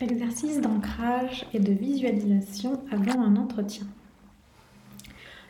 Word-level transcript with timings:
Exercice 0.00 0.60
d'ancrage 0.60 1.46
et 1.54 1.60
de 1.60 1.72
visualisation 1.72 2.82
avant 2.90 3.22
un 3.22 3.36
entretien. 3.36 3.86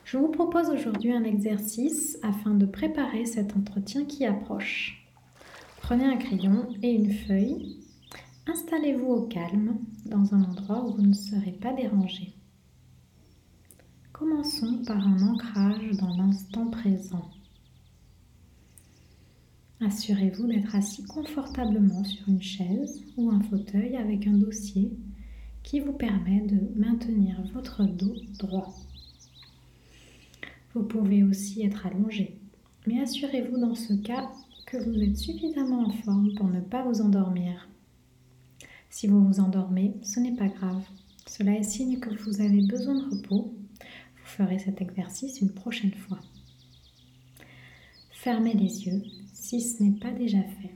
Je 0.04 0.18
vous 0.18 0.28
propose 0.28 0.68
aujourd'hui 0.68 1.14
un 1.14 1.24
exercice 1.24 2.18
afin 2.22 2.50
de 2.50 2.66
préparer 2.66 3.24
cet 3.24 3.56
entretien 3.56 4.04
qui 4.04 4.26
approche. 4.26 5.08
Prenez 5.80 6.04
un 6.04 6.18
crayon 6.18 6.68
et 6.82 6.92
une 6.92 7.10
feuille. 7.10 7.80
Installez-vous 8.46 9.06
au 9.06 9.22
calme 9.22 9.78
dans 10.04 10.34
un 10.34 10.44
endroit 10.44 10.84
où 10.84 10.92
vous 10.92 11.06
ne 11.06 11.14
serez 11.14 11.52
pas 11.52 11.72
dérangé. 11.72 12.34
Commençons 14.12 14.82
par 14.86 14.98
un 14.98 15.26
ancrage 15.26 15.90
dans 15.92 16.14
l'instant 16.18 16.66
présent. 16.66 17.30
Assurez-vous 19.86 20.46
d'être 20.46 20.74
assis 20.74 21.04
confortablement 21.04 22.04
sur 22.04 22.26
une 22.26 22.40
chaise 22.40 23.02
ou 23.18 23.30
un 23.30 23.40
fauteuil 23.42 23.96
avec 23.96 24.26
un 24.26 24.32
dossier 24.32 24.90
qui 25.62 25.80
vous 25.80 25.92
permet 25.92 26.40
de 26.40 26.58
maintenir 26.74 27.42
votre 27.52 27.84
dos 27.84 28.16
droit. 28.38 28.74
Vous 30.72 30.84
pouvez 30.84 31.22
aussi 31.22 31.66
être 31.66 31.86
allongé, 31.86 32.38
mais 32.86 32.98
assurez-vous 33.02 33.58
dans 33.58 33.74
ce 33.74 33.92
cas 33.92 34.30
que 34.66 34.78
vous 34.78 35.02
êtes 35.02 35.18
suffisamment 35.18 35.86
en 35.86 35.90
forme 35.90 36.34
pour 36.34 36.48
ne 36.48 36.60
pas 36.60 36.82
vous 36.84 37.02
endormir. 37.02 37.68
Si 38.88 39.06
vous 39.06 39.22
vous 39.22 39.38
endormez, 39.38 39.92
ce 40.02 40.18
n'est 40.18 40.36
pas 40.36 40.48
grave. 40.48 40.82
Cela 41.26 41.58
est 41.58 41.62
signe 41.62 41.98
que 41.98 42.14
vous 42.24 42.40
avez 42.40 42.62
besoin 42.62 42.94
de 42.94 43.16
repos. 43.16 43.54
Vous 43.80 44.24
ferez 44.24 44.58
cet 44.58 44.80
exercice 44.80 45.42
une 45.42 45.52
prochaine 45.52 45.94
fois. 45.94 46.20
Fermez 48.12 48.54
les 48.54 48.86
yeux 48.86 49.02
si 49.44 49.60
ce 49.60 49.82
n'est 49.82 49.98
pas 49.98 50.10
déjà 50.10 50.42
fait. 50.42 50.74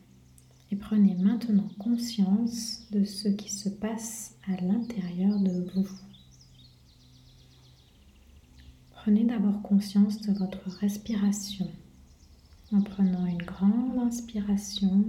Et 0.71 0.77
prenez 0.77 1.15
maintenant 1.15 1.71
conscience 1.79 2.87
de 2.91 3.03
ce 3.05 3.29
qui 3.29 3.51
se 3.51 3.71
passe 3.71 4.37
à 4.47 4.61
l'intérieur 4.61 5.41
de 5.41 5.65
vous. 5.75 5.89
Prenez 8.91 9.25
d'abord 9.25 9.63
conscience 9.63 10.21
de 10.21 10.35
votre 10.35 10.69
respiration 10.81 11.71
en 12.71 12.83
prenant 12.83 13.25
une 13.25 13.39
grande 13.43 14.01
inspiration 14.01 15.07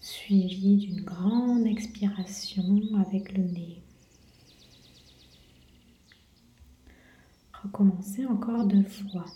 suivie 0.00 0.78
d'une 0.78 1.02
grande 1.02 1.66
expiration 1.68 2.80
avec 2.98 3.32
le 3.32 3.44
nez. 3.44 3.80
Recommencez 7.62 8.26
encore 8.26 8.64
deux 8.64 8.82
fois. 8.82 9.26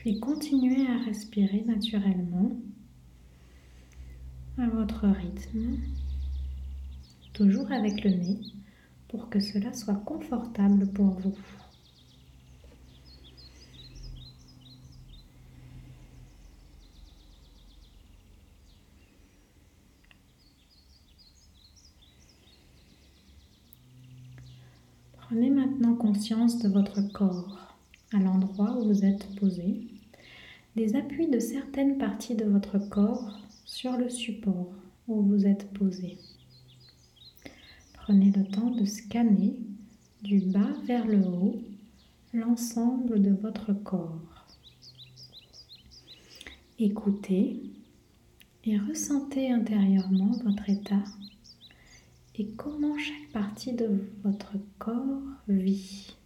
Puis 0.00 0.18
continuez 0.18 0.86
à 0.86 0.96
respirer 1.04 1.62
naturellement 1.66 2.52
à 4.56 4.66
votre 4.66 5.06
rythme, 5.06 5.76
toujours 7.34 7.70
avec 7.70 8.02
le 8.02 8.12
nez, 8.12 8.40
pour 9.08 9.28
que 9.28 9.40
cela 9.40 9.74
soit 9.74 10.02
confortable 10.06 10.90
pour 10.90 11.10
vous. 11.20 11.36
Prenez 25.12 25.50
maintenant 25.50 25.94
conscience 25.94 26.58
de 26.58 26.70
votre 26.70 27.02
corps 27.12 27.76
à 28.14 28.16
l'endroit 28.18 28.78
où 28.78 28.88
vous 28.88 29.04
êtes 29.04 29.36
posé, 29.36 29.89
des 30.80 30.96
appuis 30.96 31.28
de 31.28 31.38
certaines 31.38 31.98
parties 31.98 32.34
de 32.34 32.46
votre 32.46 32.78
corps 32.78 33.38
sur 33.66 33.98
le 33.98 34.08
support 34.08 34.72
où 35.08 35.20
vous 35.20 35.46
êtes 35.46 35.70
posé. 35.74 36.16
Prenez 37.92 38.30
le 38.30 38.46
temps 38.46 38.70
de 38.70 38.86
scanner 38.86 39.58
du 40.22 40.40
bas 40.40 40.72
vers 40.86 41.06
le 41.06 41.18
haut 41.18 41.60
l'ensemble 42.32 43.20
de 43.20 43.28
votre 43.28 43.74
corps. 43.74 44.46
Écoutez 46.78 47.60
et 48.64 48.78
ressentez 48.78 49.50
intérieurement 49.52 50.32
votre 50.42 50.70
état 50.70 51.04
et 52.36 52.46
comment 52.52 52.96
chaque 52.96 53.32
partie 53.34 53.74
de 53.74 54.00
votre 54.24 54.54
corps 54.78 55.20
vit 55.46 56.16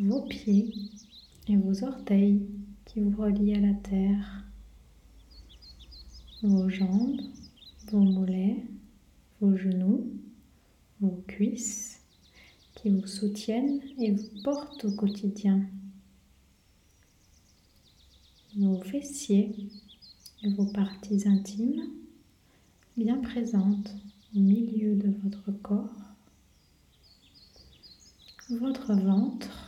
vos 0.00 0.22
pieds 0.22 0.74
et 1.48 1.56
vos 1.56 1.82
orteils 1.82 2.46
qui 2.84 3.00
vous 3.00 3.22
relient 3.22 3.54
à 3.54 3.60
la 3.60 3.74
terre, 3.74 4.44
vos 6.42 6.68
jambes, 6.68 7.20
vos 7.90 8.00
mollets, 8.00 8.64
vos 9.40 9.56
genoux, 9.56 10.12
vos 11.00 11.22
cuisses 11.26 12.00
qui 12.74 12.90
vous 12.90 13.06
soutiennent 13.06 13.80
et 13.98 14.12
vous 14.12 14.42
portent 14.44 14.84
au 14.84 14.92
quotidien, 14.92 15.64
vos 18.56 18.82
fessiers 18.82 19.54
et 20.42 20.50
vos 20.50 20.66
parties 20.66 21.26
intimes 21.26 21.88
bien 22.96 23.18
présentes 23.18 23.94
au 24.36 24.40
milieu 24.40 24.96
de 24.96 25.14
votre 25.22 25.50
corps, 25.62 25.94
votre 28.50 28.94
ventre 28.94 29.67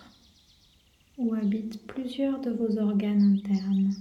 où 1.20 1.34
habitent 1.34 1.86
plusieurs 1.86 2.40
de 2.40 2.50
vos 2.50 2.78
organes 2.78 3.22
internes. 3.22 3.92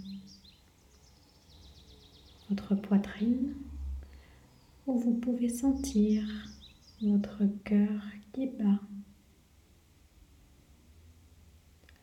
Votre 2.49 2.75
poitrine, 2.75 3.53
où 4.87 4.97
vous 4.97 5.15
pouvez 5.15 5.49
sentir 5.49 6.23
votre 7.01 7.43
cœur 7.65 8.01
qui 8.31 8.47
bat. 8.47 8.79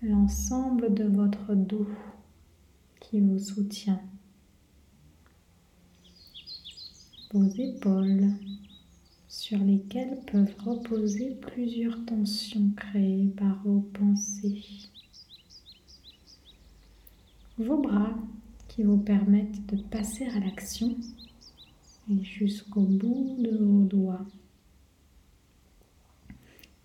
L'ensemble 0.02 0.92
de 0.92 1.04
votre 1.04 1.54
dos 1.54 1.88
qui 3.00 3.20
vous 3.20 3.38
soutient. 3.38 4.02
Vos 7.32 7.48
épaules 7.58 8.32
sur 9.28 9.58
lesquelles 9.58 10.20
peuvent 10.30 10.54
reposer 10.62 11.30
plusieurs 11.40 12.04
tensions 12.04 12.70
créées 12.76 13.32
par 13.34 13.62
vos 13.64 13.80
pensées 13.80 14.90
vos 17.58 17.78
bras 17.78 18.14
qui 18.68 18.82
vous 18.82 18.98
permettent 18.98 19.66
de 19.66 19.82
passer 19.82 20.26
à 20.26 20.40
l'action 20.40 20.94
et 22.10 22.22
jusqu'au 22.22 22.82
bout 22.82 23.36
de 23.38 23.56
vos 23.56 23.84
doigts. 23.84 24.26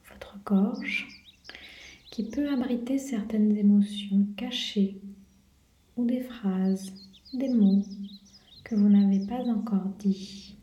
Votre 0.09 0.39
gorge 0.45 1.07
qui 2.09 2.23
peut 2.23 2.49
abriter 2.49 2.97
certaines 2.97 3.55
émotions 3.57 4.25
cachées 4.37 4.97
ou 5.97 6.05
des 6.05 6.21
phrases, 6.21 6.91
des 7.33 7.49
mots 7.49 7.83
que 8.63 8.75
vous 8.75 8.89
n'avez 8.89 9.25
pas 9.25 9.43
encore 9.43 9.89
dit. 9.99 10.55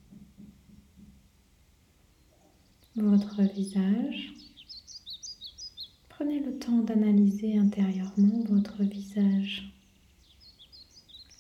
Votre 2.97 3.43
visage. 3.43 4.33
Prenez 6.09 6.41
le 6.41 6.59
temps 6.59 6.79
d'analyser 6.79 7.59
intérieurement 7.59 8.43
votre 8.49 8.83
visage 8.83 9.73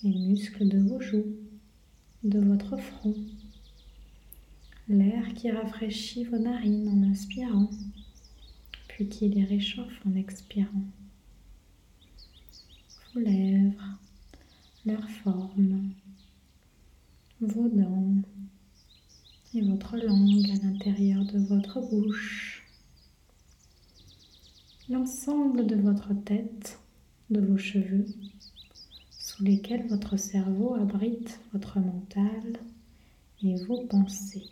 les 0.04 0.16
muscles 0.16 0.68
de 0.68 0.78
vos 0.78 1.00
joues, 1.00 1.36
de 2.22 2.38
votre 2.38 2.76
front, 2.76 3.14
l'air 4.88 5.34
qui 5.34 5.50
rafraîchit 5.50 6.24
vos 6.24 6.38
narines 6.38 6.88
en 6.88 7.10
inspirant, 7.10 7.70
puis 8.86 9.08
qui 9.08 9.28
les 9.28 9.44
réchauffe 9.44 10.06
en 10.06 10.14
expirant, 10.14 10.84
vos 13.12 13.20
lèvres, 13.20 13.98
leur 14.86 15.08
forme, 15.10 15.90
vos 17.40 17.68
dents 17.68 18.14
et 19.54 19.62
votre 19.62 19.96
langue 19.96 20.50
à 20.50 20.64
l'intérieur 20.64 21.24
de 21.24 21.38
votre 21.38 21.80
bouche, 21.80 22.64
l'ensemble 24.88 25.66
de 25.66 25.74
votre 25.74 26.14
tête, 26.14 26.78
de 27.30 27.40
vos 27.40 27.58
cheveux 27.58 28.06
lesquels 29.40 29.86
votre 29.88 30.16
cerveau 30.16 30.74
abrite 30.74 31.40
votre 31.52 31.78
mental 31.78 32.58
et 33.42 33.54
vos 33.64 33.86
pensées. 33.86 34.50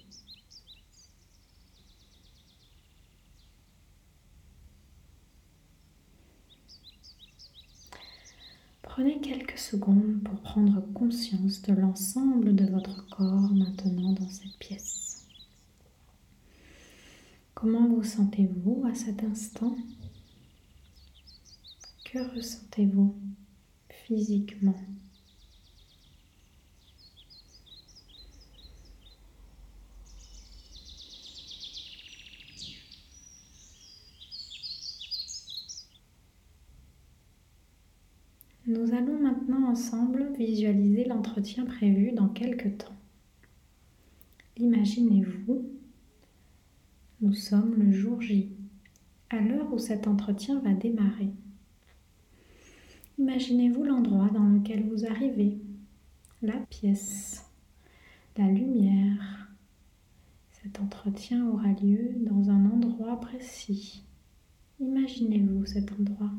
Prenez 8.83 9.21
quelques 9.21 9.59
secondes 9.59 10.23
pour 10.25 10.41
prendre 10.41 10.81
conscience 10.95 11.61
de 11.63 11.75
l'ensemble 11.75 12.55
de 12.55 12.65
votre 12.65 13.07
corps 13.09 13.53
maintenant 13.53 14.13
dans 14.13 14.29
cette 14.29 14.57
pièce. 14.59 15.27
Comment 17.55 17.89
vous 17.89 18.05
sentez-vous 18.05 18.85
à 18.87 18.95
cet 18.95 19.23
instant? 19.23 19.77
Que 22.05 22.21
ressentez-vous? 22.35 23.15
Physiquement 24.07 24.75
Nous 38.69 38.95
allons 38.95 39.19
maintenant 39.21 39.69
ensemble 39.69 40.33
visualiser 40.37 41.05
l'entretien 41.05 41.65
prévu 41.65 42.11
dans 42.11 42.29
quelques 42.29 42.79
temps. 42.79 42.97
Imaginez-vous, 44.57 45.71
nous 47.21 47.33
sommes 47.33 47.75
le 47.77 47.93
jour 47.93 48.21
J, 48.21 48.51
à 49.31 49.41
l'heure 49.41 49.73
où 49.73 49.79
cet 49.79 50.09
entretien 50.09 50.59
va 50.61 50.73
démarrer. 50.73 51.31
Imaginez-vous 53.29 53.83
l'endroit 53.83 54.29
dans 54.29 54.45
lequel 54.45 54.89
vous 54.89 55.05
arrivez, 55.05 55.59
la 56.43 56.59
pièce, 56.71 57.45
la 58.37 58.47
lumière. 58.47 59.51
Cet 60.53 60.79
entretien 60.79 61.45
aura 61.49 61.73
lieu 61.73 62.15
dans 62.21 62.51
un 62.51 62.71
endroit 62.71 63.19
précis. 63.19 64.05
Imaginez-vous 64.79 65.67
cet 65.67 65.91
endroit. 65.99 66.31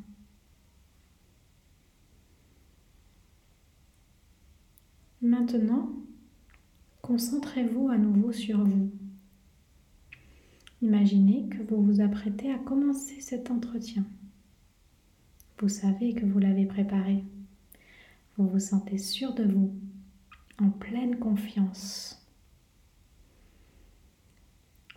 Maintenant, 5.22 5.92
concentrez-vous 7.02 7.90
à 7.90 7.98
nouveau 7.98 8.32
sur 8.32 8.64
vous. 8.64 8.92
Imaginez 10.82 11.50
que 11.50 11.64
vous 11.64 11.84
vous 11.84 12.00
apprêtez 12.00 12.50
à 12.50 12.58
commencer 12.58 13.20
cet 13.20 13.52
entretien. 13.52 14.06
Vous 15.60 15.70
savez 15.70 16.14
que 16.14 16.24
vous 16.24 16.38
l'avez 16.38 16.68
préparé. 16.68 17.24
Vous 18.38 18.48
vous 18.48 18.60
sentez 18.60 19.00
sûr 19.00 19.34
de 19.34 19.44
vous, 19.44 19.74
en 20.60 20.70
pleine 20.70 21.18
confiance. 21.18 22.24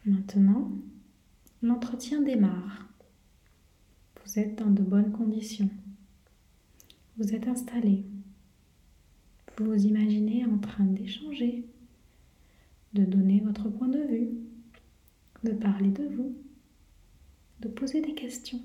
Maintenant, 0.05 0.71
l'entretien 1.63 2.21
démarre. 2.21 2.87
Vous 4.23 4.39
êtes 4.39 4.59
dans 4.59 4.71
de 4.71 4.83
bonnes 4.83 5.13
conditions. 5.13 5.71
Vous 7.17 7.35
êtes 7.35 7.49
installé. 7.49 8.05
Vous 9.57 9.65
vous 9.65 9.87
imaginez 9.87 10.45
en 10.45 10.59
train 10.59 10.85
d'échanger, 10.85 11.65
de 12.93 13.05
donner 13.07 13.41
votre 13.41 13.71
point 13.71 13.89
de 13.89 14.03
vue, 14.03 14.31
de 15.43 15.53
parler 15.53 15.91
de 15.91 16.05
vous, 16.05 16.37
de 17.61 17.69
poser 17.69 18.03
des 18.03 18.15
questions. 18.15 18.61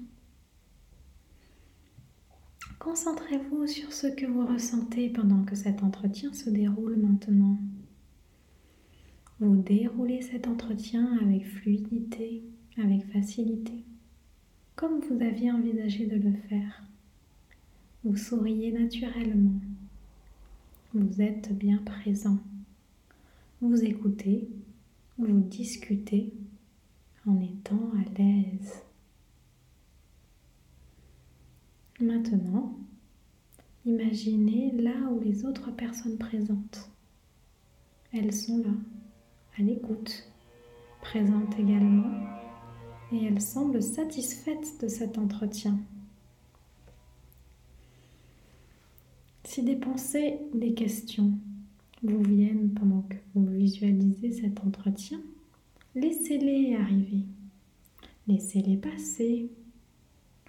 Concentrez-vous 2.86 3.66
sur 3.66 3.92
ce 3.92 4.06
que 4.06 4.28
vous 4.28 4.46
ressentez 4.46 5.10
pendant 5.10 5.44
que 5.44 5.56
cet 5.56 5.82
entretien 5.82 6.32
se 6.34 6.52
déroule 6.52 6.98
maintenant. 6.98 7.58
Vous 9.40 9.56
déroulez 9.56 10.22
cet 10.22 10.48
entretien 10.48 11.18
avec 11.18 11.48
fluidité, 11.48 12.44
avec 12.78 13.12
facilité, 13.12 13.84
comme 14.76 15.00
vous 15.00 15.20
aviez 15.20 15.52
envisagé 15.52 16.06
de 16.06 16.18
le 16.18 16.36
faire. 16.48 16.84
Vous 18.04 18.16
souriez 18.16 18.72
naturellement. 18.72 19.60
Vous 20.94 21.24
êtes 21.24 21.58
bien 21.58 21.80
présent. 21.80 22.38
Vous 23.62 23.84
écoutez, 23.84 24.48
vous 25.18 25.40
discutez 25.40 26.36
en 27.26 27.42
étant 27.42 27.90
à 27.96 28.20
l'aise. 28.20 28.85
Maintenant, 32.02 32.78
imaginez 33.86 34.72
là 34.74 35.10
où 35.12 35.22
les 35.22 35.46
autres 35.46 35.72
personnes 35.72 36.18
présentes. 36.18 36.90
Elles 38.12 38.34
sont 38.34 38.58
là, 38.58 38.74
à 39.58 39.62
l'écoute, 39.62 40.30
présentes 41.02 41.58
également, 41.58 42.12
et 43.14 43.24
elles 43.24 43.42
semblent 43.42 43.82
satisfaites 43.82 44.82
de 44.82 44.90
cet 44.90 45.18
entretien. 45.18 45.80
Si 49.46 49.64
des 49.64 49.78
pensées 49.78 50.40
ou 50.52 50.58
des 50.58 50.74
questions 50.74 51.32
vous 52.04 52.22
viennent 52.24 52.74
pendant 52.74 53.04
que 53.04 53.16
vous 53.34 53.46
visualisez 53.46 54.34
cet 54.34 54.66
entretien, 54.66 55.22
laissez-les 55.96 56.76
arriver. 56.76 57.24
Laissez-les 58.28 58.76
passer, 58.76 59.50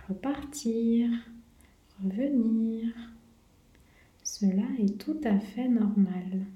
repartir, 0.09 1.09
revenir. 2.03 2.93
Cela 4.23 4.65
est 4.79 4.99
tout 4.99 5.21
à 5.25 5.39
fait 5.39 5.69
normal. 5.69 6.47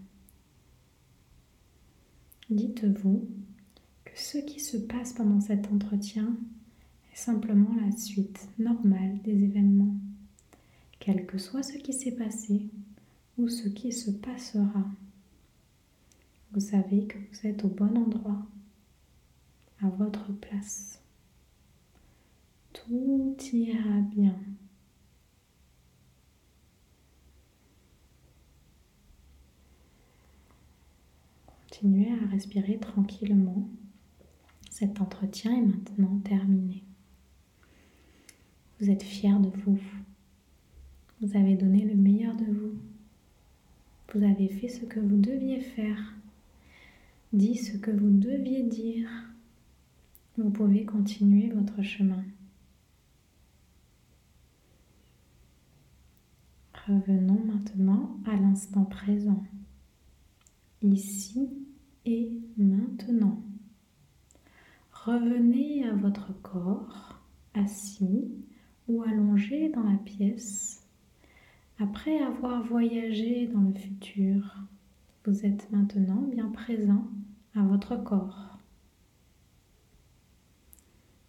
Dites-vous 2.50 3.28
que 4.04 4.19
ce 4.19 4.38
qui 4.38 4.60
se 4.60 4.76
passe 4.76 5.12
pendant 5.12 5.40
cet 5.40 5.70
entretien 5.72 6.37
est 7.12 7.16
simplement 7.16 7.75
la 7.84 7.96
suite 7.96 8.48
normale 8.58 9.20
des 9.22 9.44
événements 9.44 9.94
quel 11.00 11.26
que 11.26 11.38
soit 11.38 11.62
ce 11.62 11.78
qui 11.78 11.93
s'est 11.93 12.14
passé 12.14 12.69
ou 13.38 13.48
ce 13.48 13.69
qui 13.69 13.90
se 13.90 14.10
passera. 14.10 14.84
Vous 16.52 16.60
savez 16.60 17.06
que 17.06 17.16
vous 17.16 17.46
êtes 17.46 17.64
au 17.64 17.69
bon 17.69 17.96
endroit, 17.96 18.46
à 19.82 19.88
votre 19.88 20.32
place. 20.32 21.00
Tout 22.72 23.36
ira 23.52 24.00
bien. 24.14 24.36
Continuez 31.81 32.12
à 32.12 32.27
respirer 32.27 32.77
tranquillement. 32.77 33.67
Cet 34.71 35.00
entretien 35.00 35.56
est 35.56 35.65
maintenant 35.65 36.19
terminé. 36.19 36.85
Vous 38.79 38.91
êtes 38.91 39.03
fier 39.03 39.41
de 39.41 39.49
vous. 39.65 39.81
Vous 41.23 41.37
avez 41.38 41.55
donné 41.55 41.87
le 41.87 41.94
meilleur 41.94 42.37
de 42.37 42.44
vous. 42.44 42.75
Vous 44.13 44.22
avez 44.22 44.49
fait 44.49 44.69
ce 44.69 44.84
que 44.84 45.01
vous 45.01 45.17
deviez 45.17 45.60
faire. 45.60 46.15
Dit 47.32 47.56
ce 47.56 47.79
que 47.79 47.91
vous 47.91 48.10
deviez 48.10 48.63
dire. 48.63 49.08
Vous 50.37 50.51
pouvez 50.51 50.84
continuer 50.84 51.49
votre 51.49 51.81
chemin. 51.81 52.22
Revenons 56.87 57.43
maintenant 57.46 58.19
à 58.27 58.37
l'instant 58.37 58.84
présent, 58.84 59.43
ici 60.82 61.59
et 62.06 62.40
maintenant. 62.56 63.42
Revenez 64.92 65.86
à 65.86 65.94
votre 65.94 66.32
corps, 66.42 67.19
assis 67.54 68.30
ou 68.88 69.02
allongé 69.02 69.69
dans 69.70 69.82
la 69.82 69.96
pièce 69.98 70.80
après 71.82 72.19
avoir 72.19 72.62
voyagé 72.62 73.46
dans 73.46 73.62
le 73.62 73.72
futur, 73.72 74.54
vous 75.24 75.46
êtes 75.46 75.70
maintenant 75.72 76.20
bien 76.20 76.50
présent 76.50 77.08
à 77.54 77.62
votre 77.62 77.96
corps. 77.96 78.58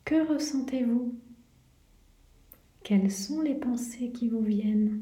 Que 0.04 0.28
ressentez-vous? 0.28 1.16
Quelles 2.84 3.12
sont 3.12 3.40
les 3.40 3.56
pensées 3.56 4.12
qui 4.12 4.28
vous 4.28 4.42
viennent? 4.42 5.00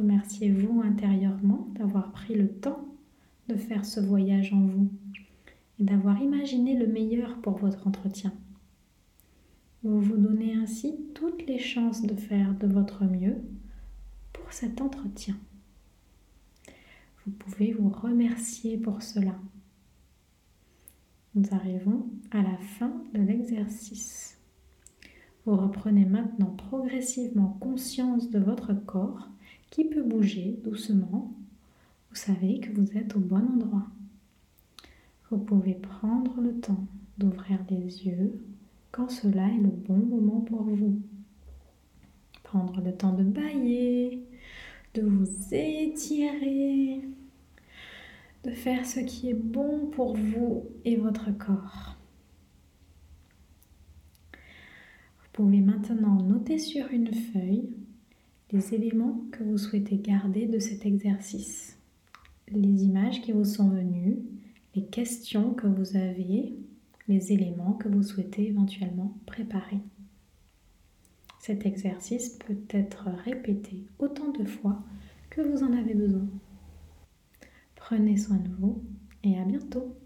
Remerciez-vous 0.00 0.80
intérieurement 0.80 1.68
d'avoir 1.78 2.10
pris 2.10 2.34
le 2.34 2.48
temps 2.48 2.88
de 3.50 3.54
faire 3.54 3.84
ce 3.84 4.00
voyage 4.00 4.50
en 4.54 4.62
vous 4.62 4.88
et 5.78 5.84
d'avoir 5.84 6.22
imaginé 6.22 6.74
le 6.74 6.86
meilleur 6.86 7.36
pour 7.42 7.58
votre 7.58 7.86
entretien. 7.86 8.32
Vous 9.82 10.00
vous 10.00 10.16
donnez 10.16 10.54
ainsi 10.54 10.98
toutes 11.14 11.46
les 11.46 11.58
chances 11.58 12.00
de 12.00 12.14
faire 12.14 12.54
de 12.54 12.66
votre 12.66 13.04
mieux 13.04 13.36
pour 14.32 14.50
cet 14.54 14.80
entretien. 14.80 15.36
Vous 17.26 17.32
pouvez 17.32 17.74
vous 17.74 17.90
remercier 17.90 18.78
pour 18.78 19.02
cela. 19.02 19.34
Nous 21.34 21.44
arrivons 21.52 22.06
à 22.30 22.40
la 22.40 22.56
fin 22.56 23.02
de 23.12 23.20
l'exercice. 23.20 24.38
Vous 25.44 25.58
reprenez 25.58 26.06
maintenant 26.06 26.56
progressivement 26.56 27.58
conscience 27.60 28.30
de 28.30 28.38
votre 28.38 28.72
corps 28.72 29.28
qui 29.70 29.84
peut 29.84 30.02
bouger 30.02 30.58
doucement. 30.64 31.32
Vous 32.10 32.16
savez 32.16 32.58
que 32.60 32.72
vous 32.72 32.96
êtes 32.98 33.16
au 33.16 33.20
bon 33.20 33.46
endroit. 33.46 33.86
Vous 35.30 35.38
pouvez 35.38 35.74
prendre 35.74 36.40
le 36.40 36.58
temps 36.60 36.84
d'ouvrir 37.18 37.64
les 37.70 38.06
yeux 38.06 38.42
quand 38.90 39.08
cela 39.08 39.46
est 39.46 39.62
le 39.62 39.70
bon 39.70 39.98
moment 39.98 40.40
pour 40.40 40.64
vous. 40.64 41.00
Prendre 42.42 42.80
le 42.80 42.92
temps 42.92 43.12
de 43.12 43.22
bailler, 43.22 44.24
de 44.94 45.02
vous 45.02 45.28
étirer, 45.54 47.00
de 48.42 48.50
faire 48.50 48.84
ce 48.84 48.98
qui 48.98 49.30
est 49.30 49.34
bon 49.34 49.86
pour 49.86 50.16
vous 50.16 50.64
et 50.84 50.96
votre 50.96 51.30
corps. 51.38 51.96
Vous 54.32 55.28
pouvez 55.32 55.60
maintenant 55.60 56.20
noter 56.22 56.58
sur 56.58 56.90
une 56.90 57.14
feuille 57.14 57.70
les 58.52 58.74
éléments 58.74 59.22
que 59.32 59.44
vous 59.44 59.58
souhaitez 59.58 59.96
garder 59.96 60.46
de 60.46 60.58
cet 60.58 60.84
exercice, 60.84 61.78
les 62.48 62.84
images 62.84 63.22
qui 63.22 63.32
vous 63.32 63.44
sont 63.44 63.68
venues, 63.68 64.18
les 64.74 64.84
questions 64.86 65.54
que 65.54 65.66
vous 65.66 65.96
avez, 65.96 66.56
les 67.06 67.32
éléments 67.32 67.74
que 67.74 67.88
vous 67.88 68.02
souhaitez 68.02 68.48
éventuellement 68.48 69.16
préparer. 69.26 69.78
Cet 71.38 71.64
exercice 71.64 72.30
peut 72.30 72.58
être 72.70 73.08
répété 73.24 73.86
autant 73.98 74.30
de 74.30 74.44
fois 74.44 74.82
que 75.30 75.40
vous 75.40 75.62
en 75.62 75.72
avez 75.72 75.94
besoin. 75.94 76.28
Prenez 77.76 78.16
soin 78.16 78.36
de 78.36 78.50
vous 78.58 78.82
et 79.22 79.38
à 79.38 79.44
bientôt 79.44 79.96